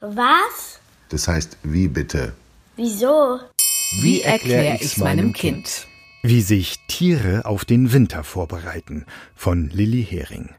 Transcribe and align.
Was? 0.00 0.80
Das 1.10 1.28
heißt, 1.28 1.58
wie 1.62 1.86
bitte? 1.86 2.32
Wieso? 2.76 3.38
Wie 4.00 4.22
erkläre 4.22 4.78
ich's 4.80 4.96
meinem 4.96 5.34
Kind? 5.34 5.86
Wie 6.22 6.40
sich 6.40 6.78
Tiere 6.88 7.44
auf 7.44 7.66
den 7.66 7.92
Winter 7.92 8.24
vorbereiten 8.24 9.04
von 9.34 9.68
Lilly 9.68 10.02
Hering. 10.02 10.54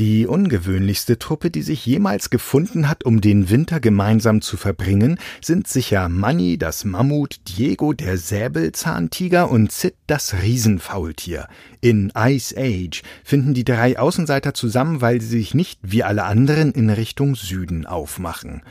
Die 0.00 0.26
ungewöhnlichste 0.26 1.20
Truppe, 1.20 1.52
die 1.52 1.62
sich 1.62 1.86
jemals 1.86 2.28
gefunden 2.28 2.88
hat, 2.88 3.04
um 3.04 3.20
den 3.20 3.48
Winter 3.48 3.78
gemeinsam 3.78 4.40
zu 4.40 4.56
verbringen, 4.56 5.20
sind 5.40 5.68
sicher 5.68 6.08
Manny, 6.08 6.58
das 6.58 6.84
Mammut, 6.84 7.36
Diego, 7.46 7.92
der 7.92 8.18
Säbelzahntiger 8.18 9.48
und 9.48 9.70
Sid, 9.70 9.94
das 10.08 10.34
Riesenfaultier. 10.42 11.46
In 11.80 12.12
Ice 12.16 12.56
Age 12.58 13.02
finden 13.22 13.54
die 13.54 13.62
drei 13.62 13.96
Außenseiter 13.96 14.52
zusammen, 14.52 15.00
weil 15.00 15.20
sie 15.20 15.28
sich 15.28 15.54
nicht 15.54 15.78
wie 15.82 16.02
alle 16.02 16.24
anderen 16.24 16.72
in 16.72 16.90
Richtung 16.90 17.36
Süden 17.36 17.86
aufmachen. 17.86 18.62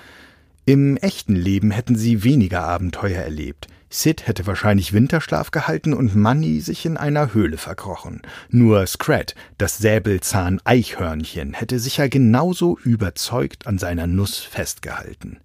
Im 0.66 0.98
echten 0.98 1.36
Leben 1.36 1.72
hätten 1.72 1.96
sie 1.96 2.26
weniger 2.26 2.64
Abenteuer 2.64 3.22
erlebt. 3.22 3.68
Sid 3.96 4.26
hätte 4.26 4.48
wahrscheinlich 4.48 4.92
Winterschlaf 4.92 5.52
gehalten 5.52 5.94
und 5.94 6.16
Manny 6.16 6.62
sich 6.62 6.84
in 6.88 6.98
einer 6.98 7.36
Höhle 7.36 7.58
verkrochen. 7.58 8.24
Nur 8.50 8.88
Scrat, 8.88 9.36
das 9.60 9.78
Säbelzahn-Eichhörnchen, 9.78 11.54
hätte 11.54 11.78
sicher 11.78 12.10
genauso 12.10 12.80
überzeugt 12.80 13.68
an 13.68 13.78
seiner 13.78 14.08
Nuss 14.08 14.40
festgehalten. 14.40 15.38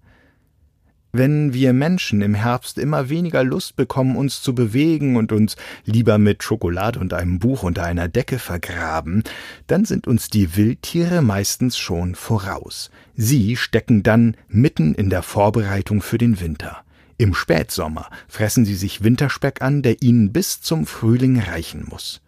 Wenn 1.11 1.53
wir 1.53 1.73
Menschen 1.73 2.21
im 2.21 2.33
Herbst 2.33 2.79
immer 2.79 3.09
weniger 3.09 3.43
Lust 3.43 3.75
bekommen, 3.75 4.15
uns 4.15 4.41
zu 4.41 4.55
bewegen 4.55 5.15
und 5.15 5.31
uns 5.31 5.55
lieber 5.85 6.17
mit 6.17 6.41
Schokolade 6.41 6.99
und 6.99 7.13
einem 7.13 7.37
Buch 7.37 7.61
unter 7.61 7.83
einer 7.83 8.07
Decke 8.07 8.39
vergraben, 8.39 9.23
dann 9.67 9.85
sind 9.85 10.07
uns 10.07 10.29
die 10.29 10.55
Wildtiere 10.55 11.21
meistens 11.21 11.77
schon 11.77 12.15
voraus. 12.15 12.89
Sie 13.15 13.55
stecken 13.57 14.01
dann 14.01 14.35
mitten 14.47 14.95
in 14.95 15.11
der 15.11 15.21
Vorbereitung 15.21 16.01
für 16.01 16.17
den 16.17 16.39
Winter. 16.39 16.83
Im 17.19 17.33
Spätsommer 17.33 18.09
fressen 18.29 18.63
sie 18.63 18.75
sich 18.75 19.03
Winterspeck 19.03 19.61
an, 19.61 19.81
der 19.81 20.01
ihnen 20.01 20.31
bis 20.31 20.61
zum 20.61 20.85
Frühling 20.85 21.37
reichen 21.37 21.85
muss. 21.89 22.21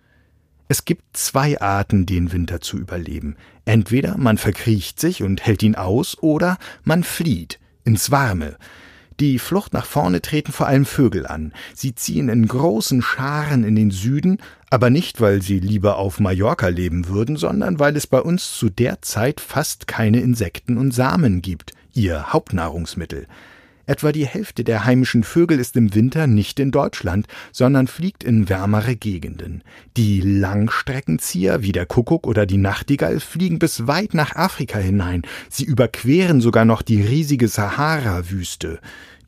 Es 0.68 0.84
gibt 0.84 1.16
zwei 1.16 1.62
Arten, 1.62 2.06
den 2.06 2.34
Winter 2.34 2.60
zu 2.60 2.78
überleben. 2.78 3.38
Entweder 3.64 4.18
man 4.18 4.38
verkriecht 4.38 5.00
sich 5.00 5.24
und 5.24 5.46
hält 5.46 5.64
ihn 5.64 5.76
aus, 5.76 6.18
oder 6.22 6.58
man 6.84 7.06
flieht 7.06 7.58
ins 7.86 8.12
Warme. 8.12 8.58
Die 9.22 9.40
Flucht 9.40 9.72
nach 9.72 9.86
vorne 9.86 10.22
treten 10.22 10.52
vor 10.52 10.68
allem 10.68 10.86
Vögel 10.86 11.26
an. 11.26 11.54
Sie 11.74 11.96
ziehen 11.96 12.28
in 12.28 12.46
großen 12.46 13.02
Scharen 13.02 13.64
in 13.64 13.78
den 13.78 13.92
Süden, 13.92 14.40
aber 14.70 14.90
nicht, 14.90 15.22
weil 15.22 15.42
sie 15.42 15.60
lieber 15.60 15.96
auf 15.96 16.20
Mallorca 16.20 16.68
leben 16.68 17.08
würden, 17.08 17.38
sondern 17.38 17.80
weil 17.80 17.96
es 17.96 18.08
bei 18.08 18.20
uns 18.20 18.58
zu 18.58 18.70
der 18.70 19.02
Zeit 19.02 19.40
fast 19.40 19.88
keine 19.88 20.20
Insekten 20.20 20.78
und 20.78 20.92
Samen 20.92 21.42
gibt, 21.42 21.72
ihr 21.94 22.34
Hauptnahrungsmittel. 22.34 23.28
Etwa 23.92 24.14
die 24.14 24.26
Hälfte 24.26 24.64
der 24.64 24.86
heimischen 24.86 25.22
Vögel 25.22 25.60
ist 25.60 25.76
im 25.76 25.94
Winter 25.94 26.26
nicht 26.26 26.62
in 26.62 26.72
Deutschland, 26.72 27.28
sondern 27.52 27.88
fliegt 27.88 28.24
in 28.24 28.48
wärmere 28.48 28.96
Gegenden. 28.96 29.66
Die 29.98 30.22
Langstreckenzieher 30.22 31.62
wie 31.62 31.74
der 31.74 31.86
Kuckuck 31.86 32.26
oder 32.26 32.46
die 32.46 32.56
Nachtigall 32.56 33.20
fliegen 33.20 33.60
bis 33.60 33.88
weit 33.88 34.14
nach 34.14 34.34
Afrika 34.34 34.80
hinein. 34.80 35.24
Sie 35.50 35.66
überqueren 35.66 36.40
sogar 36.40 36.64
noch 36.64 36.84
die 36.84 37.02
riesige 37.02 37.50
Sahara-Wüste. 37.50 38.80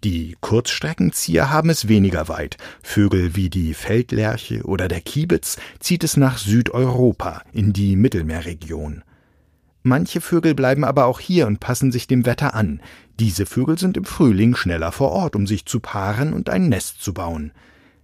Die 0.05 0.37
Kurzstreckenzieher 0.39 1.49
haben 1.49 1.69
es 1.69 1.89
weniger 1.89 2.29
weit. 2.29 2.55
Vögel 2.81 3.35
wie 3.35 3.49
die 3.49 3.73
Feldlerche 3.73 4.63
oder 4.63 4.87
der 4.87 5.01
Kiebitz 5.01 5.57
zieht 5.81 6.05
es 6.05 6.15
nach 6.15 6.37
Südeuropa 6.37 7.41
in 7.51 7.73
die 7.73 7.97
Mittelmeerregion. 7.97 9.03
Manche 9.83 10.21
Vögel 10.21 10.55
bleiben 10.55 10.85
aber 10.85 11.05
auch 11.05 11.19
hier 11.19 11.45
und 11.45 11.59
passen 11.59 11.91
sich 11.91 12.07
dem 12.07 12.25
Wetter 12.25 12.55
an. 12.55 12.81
Diese 13.19 13.45
Vögel 13.45 13.77
sind 13.77 13.97
im 13.97 14.05
Frühling 14.05 14.55
schneller 14.55 14.93
vor 14.93 15.11
Ort, 15.11 15.35
um 15.35 15.45
sich 15.45 15.65
zu 15.65 15.81
paaren 15.81 16.33
und 16.33 16.49
ein 16.49 16.69
Nest 16.69 17.03
zu 17.03 17.13
bauen. 17.13 17.51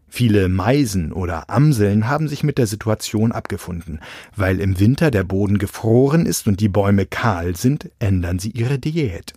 Viele 0.10 0.50
Meisen 0.50 1.14
oder 1.14 1.50
Amseln 1.50 2.10
haben 2.10 2.28
sich 2.28 2.44
mit 2.44 2.58
der 2.58 2.68
Situation 2.68 3.32
abgefunden. 3.32 4.02
Weil 4.36 4.60
im 4.60 4.80
Winter 4.80 5.10
der 5.10 5.24
Boden 5.24 5.58
gefroren 5.58 6.26
ist 6.26 6.48
und 6.48 6.60
die 6.60 6.68
Bäume 6.68 7.06
kahl 7.06 7.56
sind, 7.56 7.90
ändern 8.00 8.40
sie 8.40 8.50
ihre 8.50 8.78
Diät. 8.78 9.34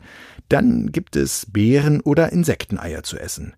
Dann 0.49 0.91
gibt 0.91 1.15
es 1.15 1.47
Beeren 1.47 2.01
oder 2.01 2.33
Insekteneier 2.33 3.03
zu 3.03 3.19
essen. 3.19 3.55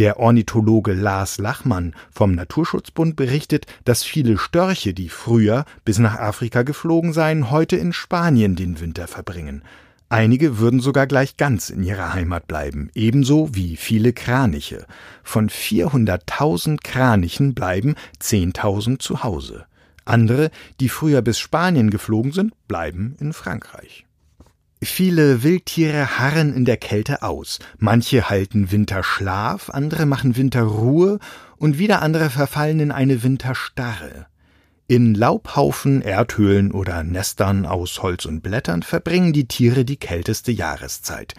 Der 0.00 0.18
Ornithologe 0.18 0.94
Lars 0.94 1.36
Lachmann 1.36 1.94
vom 2.10 2.34
Naturschutzbund 2.34 3.16
berichtet, 3.16 3.66
dass 3.84 4.02
viele 4.02 4.38
Störche, 4.38 4.94
die 4.94 5.10
früher 5.10 5.66
bis 5.84 5.98
nach 5.98 6.18
Afrika 6.18 6.62
geflogen 6.62 7.12
seien, 7.12 7.50
heute 7.50 7.76
in 7.76 7.92
Spanien 7.92 8.56
den 8.56 8.80
Winter 8.80 9.06
verbringen. 9.06 9.62
Einige 10.08 10.56
würden 10.56 10.80
sogar 10.80 11.06
gleich 11.06 11.36
ganz 11.36 11.68
in 11.68 11.82
ihrer 11.82 12.14
Heimat 12.14 12.46
bleiben, 12.46 12.88
ebenso 12.94 13.54
wie 13.54 13.76
viele 13.76 14.14
Kraniche. 14.14 14.86
Von 15.22 15.50
400.000 15.50 16.78
Kranichen 16.82 17.52
bleiben 17.54 17.94
10.000 18.22 19.00
zu 19.00 19.22
Hause. 19.22 19.66
Andere, 20.06 20.50
die 20.80 20.88
früher 20.88 21.20
bis 21.20 21.38
Spanien 21.38 21.90
geflogen 21.90 22.32
sind, 22.32 22.54
bleiben 22.68 23.16
in 23.20 23.34
Frankreich. 23.34 24.06
Viele 24.82 25.42
Wildtiere 25.42 26.18
harren 26.18 26.54
in 26.54 26.64
der 26.64 26.78
Kälte 26.78 27.22
aus. 27.22 27.58
Manche 27.76 28.30
halten 28.30 28.72
Winterschlaf, 28.72 29.68
andere 29.68 30.06
machen 30.06 30.36
Winterruhe 30.36 31.18
und 31.58 31.78
wieder 31.78 32.00
andere 32.00 32.30
verfallen 32.30 32.80
in 32.80 32.90
eine 32.90 33.22
Winterstarre. 33.22 34.26
In 34.88 35.14
Laubhaufen, 35.14 36.00
Erdhöhlen 36.00 36.72
oder 36.72 37.04
Nestern 37.04 37.66
aus 37.66 38.02
Holz 38.02 38.24
und 38.24 38.40
Blättern 38.40 38.82
verbringen 38.82 39.34
die 39.34 39.46
Tiere 39.46 39.84
die 39.84 39.98
kälteste 39.98 40.50
Jahreszeit. 40.50 41.34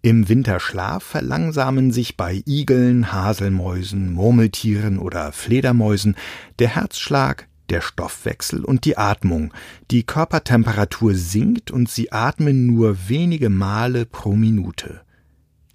Im 0.00 0.28
Winterschlaf 0.28 1.02
verlangsamen 1.02 1.90
sich 1.90 2.16
bei 2.16 2.40
Igeln, 2.46 3.12
Haselmäusen, 3.12 4.12
Murmeltieren 4.12 5.00
oder 5.00 5.32
Fledermäusen 5.32 6.14
der 6.60 6.68
Herzschlag, 6.68 7.48
der 7.70 7.80
Stoffwechsel 7.80 8.64
und 8.64 8.84
die 8.84 8.96
Atmung. 8.96 9.52
Die 9.90 10.04
Körpertemperatur 10.04 11.14
sinkt 11.14 11.70
und 11.70 11.90
sie 11.90 12.12
atmen 12.12 12.66
nur 12.66 13.08
wenige 13.08 13.50
Male 13.50 14.06
pro 14.06 14.34
Minute. 14.34 15.00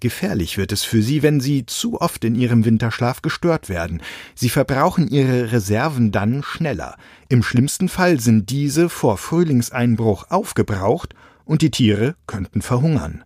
Gefährlich 0.02 0.58
wird 0.58 0.72
es 0.72 0.82
für 0.82 1.00
sie, 1.00 1.22
wenn 1.22 1.38
sie 1.38 1.64
zu 1.64 2.00
oft 2.00 2.24
in 2.24 2.34
ihrem 2.34 2.64
Winterschlaf 2.64 3.22
gestört 3.22 3.68
werden. 3.68 4.02
Sie 4.34 4.48
verbrauchen 4.48 5.06
ihre 5.06 5.52
Reserven 5.52 6.10
dann 6.10 6.42
schneller. 6.42 6.96
Im 7.28 7.44
schlimmsten 7.44 7.88
Fall 7.88 8.18
sind 8.18 8.50
diese 8.50 8.88
vor 8.88 9.16
Frühlingseinbruch 9.16 10.28
aufgebraucht 10.28 11.14
und 11.44 11.62
die 11.62 11.70
Tiere 11.70 12.16
könnten 12.26 12.62
verhungern. 12.62 13.22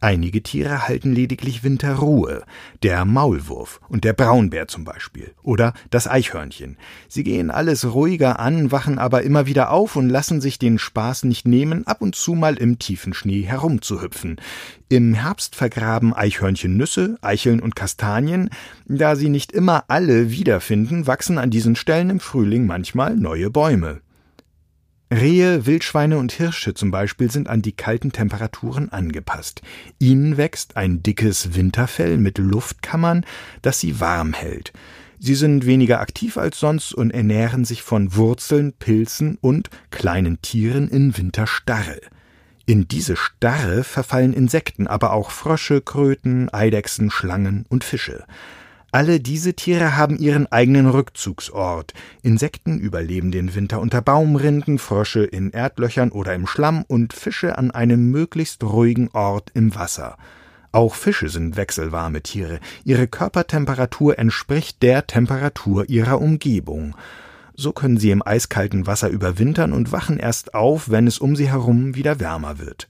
Einige 0.00 0.42
Tiere 0.42 0.86
halten 0.86 1.14
lediglich 1.14 1.64
Winterruhe, 1.64 2.44
der 2.82 3.06
Maulwurf 3.06 3.80
und 3.88 4.04
der 4.04 4.12
Braunbär 4.12 4.68
zum 4.68 4.84
Beispiel, 4.84 5.32
oder 5.42 5.72
das 5.88 6.06
Eichhörnchen. 6.06 6.76
Sie 7.08 7.24
gehen 7.24 7.50
alles 7.50 7.94
ruhiger 7.94 8.38
an, 8.38 8.70
wachen 8.70 8.98
aber 8.98 9.22
immer 9.22 9.46
wieder 9.46 9.70
auf 9.70 9.96
und 9.96 10.10
lassen 10.10 10.42
sich 10.42 10.58
den 10.58 10.78
Spaß 10.78 11.24
nicht 11.24 11.48
nehmen, 11.48 11.86
ab 11.86 12.02
und 12.02 12.14
zu 12.14 12.34
mal 12.34 12.56
im 12.56 12.78
tiefen 12.78 13.14
Schnee 13.14 13.42
herumzuhüpfen. 13.42 14.36
Im 14.90 15.14
Herbst 15.14 15.56
vergraben 15.56 16.12
Eichhörnchen 16.12 16.76
Nüsse, 16.76 17.16
Eicheln 17.22 17.60
und 17.60 17.74
Kastanien. 17.74 18.50
Da 18.84 19.16
sie 19.16 19.30
nicht 19.30 19.50
immer 19.50 19.84
alle 19.88 20.30
wiederfinden, 20.30 21.06
wachsen 21.06 21.38
an 21.38 21.50
diesen 21.50 21.74
Stellen 21.74 22.10
im 22.10 22.20
Frühling 22.20 22.66
manchmal 22.66 23.16
neue 23.16 23.50
Bäume. 23.50 24.02
Rehe, 25.16 25.64
Wildschweine 25.64 26.18
und 26.18 26.30
Hirsche 26.30 26.74
zum 26.74 26.90
Beispiel 26.90 27.30
sind 27.30 27.48
an 27.48 27.62
die 27.62 27.72
kalten 27.72 28.12
Temperaturen 28.12 28.92
angepasst. 28.92 29.62
Ihnen 29.98 30.36
wächst 30.36 30.76
ein 30.76 31.02
dickes 31.02 31.54
Winterfell 31.54 32.18
mit 32.18 32.36
Luftkammern, 32.36 33.24
das 33.62 33.80
sie 33.80 33.98
warm 33.98 34.34
hält. 34.34 34.74
Sie 35.18 35.34
sind 35.34 35.64
weniger 35.64 36.00
aktiv 36.00 36.36
als 36.36 36.60
sonst 36.60 36.92
und 36.92 37.12
ernähren 37.12 37.64
sich 37.64 37.82
von 37.82 38.14
Wurzeln, 38.14 38.74
Pilzen 38.74 39.38
und 39.40 39.70
kleinen 39.90 40.42
Tieren 40.42 40.88
in 40.88 41.16
Winterstarre. 41.16 41.98
In 42.66 42.86
diese 42.86 43.16
Starre 43.16 43.84
verfallen 43.84 44.34
Insekten, 44.34 44.86
aber 44.86 45.14
auch 45.14 45.30
Frösche, 45.30 45.80
Kröten, 45.80 46.52
Eidechsen, 46.52 47.10
Schlangen 47.10 47.64
und 47.70 47.84
Fische. 47.84 48.24
Alle 48.96 49.20
diese 49.20 49.52
Tiere 49.52 49.98
haben 49.98 50.16
ihren 50.16 50.50
eigenen 50.50 50.88
Rückzugsort. 50.88 51.92
Insekten 52.22 52.78
überleben 52.78 53.30
den 53.30 53.54
Winter 53.54 53.78
unter 53.78 54.00
Baumrinden, 54.00 54.78
Frösche 54.78 55.22
in 55.22 55.50
Erdlöchern 55.50 56.10
oder 56.10 56.34
im 56.34 56.46
Schlamm 56.46 56.82
und 56.88 57.12
Fische 57.12 57.58
an 57.58 57.70
einem 57.70 58.10
möglichst 58.10 58.64
ruhigen 58.64 59.10
Ort 59.12 59.50
im 59.52 59.74
Wasser. 59.74 60.16
Auch 60.72 60.94
Fische 60.94 61.28
sind 61.28 61.58
wechselwarme 61.58 62.22
Tiere. 62.22 62.58
Ihre 62.84 63.06
Körpertemperatur 63.06 64.18
entspricht 64.18 64.82
der 64.82 65.06
Temperatur 65.06 65.90
ihrer 65.90 66.18
Umgebung. 66.18 66.96
So 67.54 67.72
können 67.72 67.98
sie 67.98 68.12
im 68.12 68.26
eiskalten 68.26 68.86
Wasser 68.86 69.10
überwintern 69.10 69.74
und 69.74 69.92
wachen 69.92 70.18
erst 70.18 70.54
auf, 70.54 70.88
wenn 70.88 71.06
es 71.06 71.18
um 71.18 71.36
sie 71.36 71.50
herum 71.50 71.96
wieder 71.96 72.18
wärmer 72.18 72.58
wird. 72.60 72.88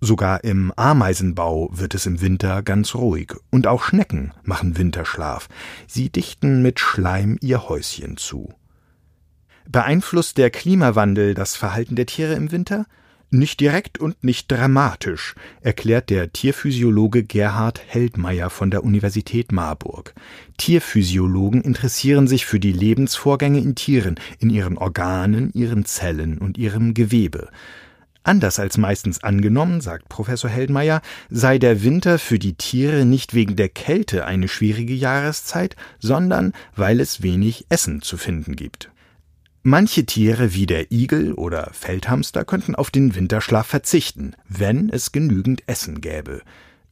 Sogar 0.00 0.44
im 0.44 0.72
Ameisenbau 0.76 1.68
wird 1.72 1.94
es 1.94 2.06
im 2.06 2.22
Winter 2.22 2.62
ganz 2.62 2.94
ruhig, 2.94 3.34
und 3.50 3.66
auch 3.66 3.82
Schnecken 3.82 4.32
machen 4.42 4.78
Winterschlaf. 4.78 5.48
Sie 5.86 6.08
dichten 6.08 6.62
mit 6.62 6.80
Schleim 6.80 7.36
ihr 7.42 7.68
Häuschen 7.68 8.16
zu. 8.16 8.54
Beeinflusst 9.68 10.38
der 10.38 10.50
Klimawandel 10.50 11.34
das 11.34 11.54
Verhalten 11.54 11.96
der 11.96 12.06
Tiere 12.06 12.34
im 12.34 12.50
Winter? 12.50 12.86
Nicht 13.32 13.60
direkt 13.60 13.98
und 13.98 14.24
nicht 14.24 14.50
dramatisch, 14.50 15.36
erklärt 15.60 16.10
der 16.10 16.32
Tierphysiologe 16.32 17.22
Gerhard 17.22 17.80
Heldmeier 17.86 18.50
von 18.50 18.72
der 18.72 18.82
Universität 18.82 19.52
Marburg. 19.52 20.14
Tierphysiologen 20.56 21.60
interessieren 21.60 22.26
sich 22.26 22.44
für 22.44 22.58
die 22.58 22.72
Lebensvorgänge 22.72 23.60
in 23.60 23.76
Tieren, 23.76 24.16
in 24.40 24.50
ihren 24.50 24.76
Organen, 24.78 25.52
ihren 25.52 25.84
Zellen 25.84 26.38
und 26.38 26.58
ihrem 26.58 26.92
Gewebe. 26.92 27.50
Anders 28.22 28.58
als 28.58 28.76
meistens 28.76 29.24
angenommen, 29.24 29.80
sagt 29.80 30.08
Professor 30.08 30.50
Heldmeier, 30.50 31.00
sei 31.30 31.58
der 31.58 31.82
Winter 31.82 32.18
für 32.18 32.38
die 32.38 32.54
Tiere 32.54 33.06
nicht 33.06 33.32
wegen 33.32 33.56
der 33.56 33.70
Kälte 33.70 34.26
eine 34.26 34.48
schwierige 34.48 34.94
Jahreszeit, 34.94 35.74
sondern 35.98 36.52
weil 36.76 37.00
es 37.00 37.22
wenig 37.22 37.64
Essen 37.70 38.02
zu 38.02 38.18
finden 38.18 38.56
gibt. 38.56 38.90
Manche 39.62 40.06
Tiere 40.06 40.54
wie 40.54 40.66
der 40.66 40.90
Igel 40.90 41.34
oder 41.34 41.70
Feldhamster 41.72 42.44
könnten 42.44 42.74
auf 42.74 42.90
den 42.90 43.14
Winterschlaf 43.14 43.66
verzichten, 43.66 44.34
wenn 44.48 44.90
es 44.90 45.12
genügend 45.12 45.62
Essen 45.66 46.00
gäbe. 46.00 46.42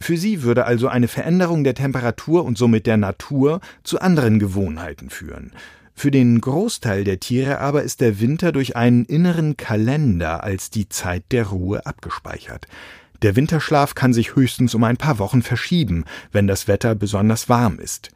Für 0.00 0.16
sie 0.16 0.42
würde 0.42 0.64
also 0.64 0.88
eine 0.88 1.08
Veränderung 1.08 1.64
der 1.64 1.74
Temperatur 1.74 2.44
und 2.44 2.56
somit 2.56 2.86
der 2.86 2.96
Natur 2.96 3.60
zu 3.84 4.00
anderen 4.00 4.38
Gewohnheiten 4.38 5.10
führen. 5.10 5.52
Für 5.98 6.12
den 6.12 6.40
Großteil 6.40 7.02
der 7.02 7.18
Tiere 7.18 7.58
aber 7.58 7.82
ist 7.82 8.00
der 8.00 8.20
Winter 8.20 8.52
durch 8.52 8.76
einen 8.76 9.04
inneren 9.04 9.56
Kalender 9.56 10.44
als 10.44 10.70
die 10.70 10.88
Zeit 10.88 11.24
der 11.32 11.48
Ruhe 11.48 11.86
abgespeichert. 11.86 12.68
Der 13.22 13.34
Winterschlaf 13.34 13.96
kann 13.96 14.12
sich 14.12 14.36
höchstens 14.36 14.76
um 14.76 14.84
ein 14.84 14.96
paar 14.96 15.18
Wochen 15.18 15.42
verschieben, 15.42 16.04
wenn 16.30 16.46
das 16.46 16.68
Wetter 16.68 16.94
besonders 16.94 17.48
warm 17.48 17.80
ist. 17.80 18.10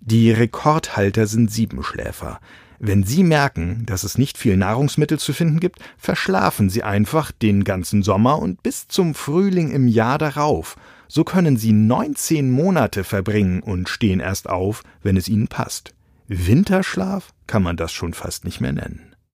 Die 0.00 0.32
Rekordhalter 0.32 1.26
sind 1.26 1.52
Siebenschläfer. 1.52 2.40
Wenn 2.78 3.04
Sie 3.04 3.22
merken, 3.22 3.84
dass 3.84 4.02
es 4.02 4.16
nicht 4.16 4.38
viel 4.38 4.56
Nahrungsmittel 4.56 5.18
zu 5.18 5.34
finden 5.34 5.60
gibt, 5.60 5.80
verschlafen 5.98 6.70
Sie 6.70 6.84
einfach 6.84 7.32
den 7.32 7.64
ganzen 7.64 8.02
Sommer 8.02 8.38
und 8.38 8.62
bis 8.62 8.88
zum 8.88 9.14
Frühling 9.14 9.72
im 9.72 9.88
Jahr 9.88 10.16
darauf. 10.16 10.78
So 11.06 11.22
können 11.22 11.58
Sie 11.58 11.72
19 11.72 12.50
Monate 12.50 13.04
verbringen 13.04 13.60
und 13.60 13.90
stehen 13.90 14.20
erst 14.20 14.48
auf, 14.48 14.82
wenn 15.02 15.18
es 15.18 15.28
Ihnen 15.28 15.48
passt. 15.48 15.92
Winterschlaf 16.28 17.32
kann 17.46 17.62
man 17.62 17.76
das 17.76 17.92
schon 17.92 18.12
fast 18.14 18.44
nicht 18.44 18.60
mehr 18.60 18.72
nennen. 18.72 19.15